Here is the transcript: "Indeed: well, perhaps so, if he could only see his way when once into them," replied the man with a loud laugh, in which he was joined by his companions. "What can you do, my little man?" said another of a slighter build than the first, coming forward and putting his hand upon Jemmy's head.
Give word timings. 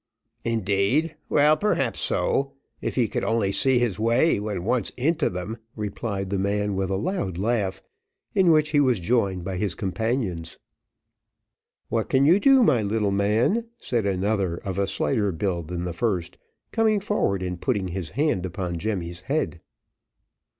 "Indeed: 0.43 1.15
well, 1.29 1.55
perhaps 1.55 1.99
so, 1.99 2.53
if 2.81 2.95
he 2.95 3.07
could 3.07 3.23
only 3.23 3.51
see 3.51 3.77
his 3.77 3.99
way 3.99 4.39
when 4.39 4.63
once 4.63 4.89
into 4.97 5.29
them," 5.29 5.59
replied 5.75 6.31
the 6.31 6.39
man 6.39 6.75
with 6.75 6.89
a 6.89 6.95
loud 6.95 7.37
laugh, 7.37 7.83
in 8.33 8.49
which 8.49 8.69
he 8.69 8.79
was 8.79 8.99
joined 8.99 9.43
by 9.43 9.57
his 9.57 9.75
companions. 9.75 10.57
"What 11.89 12.09
can 12.09 12.25
you 12.25 12.39
do, 12.39 12.63
my 12.63 12.81
little 12.81 13.11
man?" 13.11 13.67
said 13.77 14.07
another 14.07 14.55
of 14.57 14.79
a 14.79 14.87
slighter 14.87 15.31
build 15.31 15.67
than 15.67 15.83
the 15.83 15.93
first, 15.93 16.39
coming 16.71 16.99
forward 16.99 17.43
and 17.43 17.61
putting 17.61 17.89
his 17.89 18.09
hand 18.17 18.43
upon 18.43 18.79
Jemmy's 18.79 19.21
head. 19.21 19.61